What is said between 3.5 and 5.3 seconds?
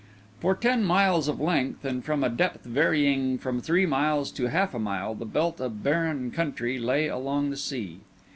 three miles to half a mile, this